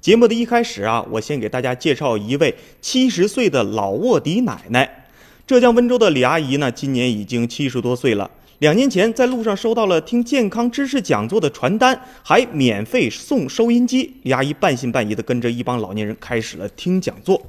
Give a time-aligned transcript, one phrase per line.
[0.00, 5.06] 节目的一开始啊，我先给大家介绍一位七十岁的老卧底奶奶。
[5.44, 8.30] 浙江温州的李阿姨呢，今年已经七十多岁了。
[8.60, 14.14] 两年前在路上收到了听健康知识讲座的传单，还免费送收音机。
[14.22, 17.40] 李阿姨半信半疑的跟着一帮老年人开始了听讲座。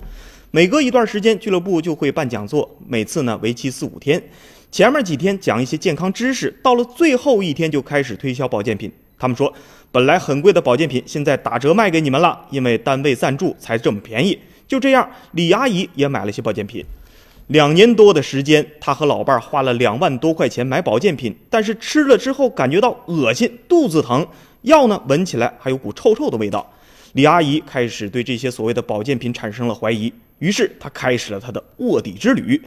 [0.49, 4.21] 每隔一段时间，俱乐部就会办讲座，每次呢为期四五天。
[4.71, 8.91] 前面几天讲一些健康知识，到了最后一天就开始推销保健品。
[9.19, 9.53] 他们说，
[9.91, 14.39] 本来很贵的保健品，现在打折卖给你们了，因为单位赞助才这么便宜。
[14.67, 16.85] 就这样，李阿姨也买了些保健品。
[17.47, 24.25] 两年多的时间，她和老伴儿花了两万多块钱买保健品，但是吃了之后感觉到恶心、肚子疼，
[24.61, 26.71] 药呢闻起来还有股臭臭的味道。
[27.13, 32.61] 李阿姨开始对这些所谓的保健品产生了怀疑，于是她开始了她的卧底之旅。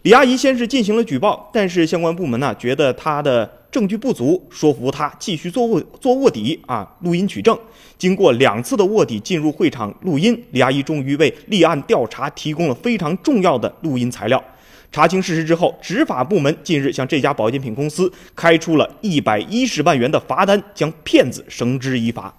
[0.00, 7.58] 李阿姨先是进行了举报，但是相关部门呢觉得她的证据不足，说服他继续做卧做卧底啊，录音取证。
[7.98, 14.40] 经过两次的卧底进入会场录音，李阿姨终于为立案调查提供了非常重要的录音材料。
[14.92, 22.32] 查清事实之后，执法部门近日向这家保健品公司开出了一百一十万元的罚单，将骗子绳之以法。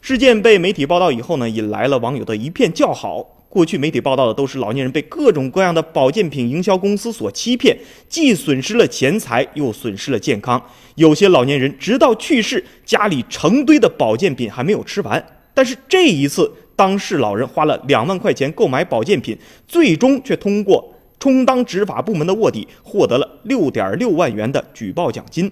[0.00, 3.24] 事件被媒体报道以后呢，引来了网友的一片叫好。
[3.54, 10.60] 过去媒体报道的都是老年人被各种各样的保健品营销公司所欺骗，既损失了钱财，又损失了健康。
[10.96, 15.24] 有些老年人直到去世，家里成堆的保健品还没有吃完。
[15.54, 19.38] 但是这一次，当事老人花了两万块钱购买保健品，
[19.68, 25.48] 最终却通过充当执法部门的卧底，获得了六点六万元的举报奖金。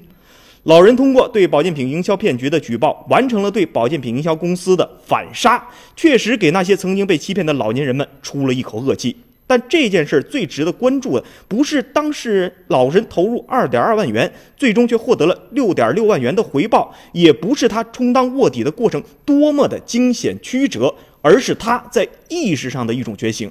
[0.65, 5.61] 老人通过对保健品营销骗局的举报，完成了对保健品营销公司的反杀，
[5.97, 9.17] 确实给那些曾经被欺骗的老年人们出了一口恶气。
[9.45, 23.51] 但这件事最值得关注的，不是当事人老人投入二点二万元，最终却获得了六点六万元的回报，也不是他充当卧底的过程多么的惊险曲折，而是他在意识上的一种觉醒。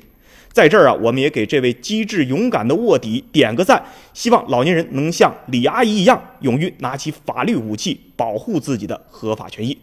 [0.52, 3.82] 在这儿啊，我们也给这位机智勇敢的卧底点个赞，
[4.14, 9.78] 希望老年人能像李阿姨一样，勇于拿起法律武器，保护自己的合法权益。